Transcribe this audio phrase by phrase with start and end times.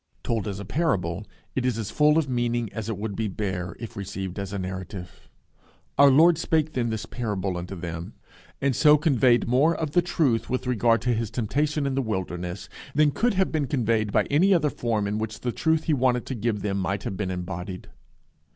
[0.23, 3.75] Told as a parable, it is as full of meaning as it would be bare
[3.79, 5.29] if received as a narrative.
[5.95, 8.13] Our Lord spake then this parable unto them,
[8.59, 12.67] and so conveyed more of the truth with regard to his temptation in the wilderness,
[12.95, 16.25] than could have been conveyed by any other form in which the truth he wanted
[16.25, 17.87] to give them might have been embodied.